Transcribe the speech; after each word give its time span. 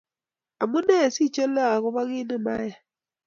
Amunee 0.63 1.07
sichole 1.15 1.61
akoba 1.75 2.01
kit 2.09 2.27
ne 2.29 2.37
meyai? 2.43 2.73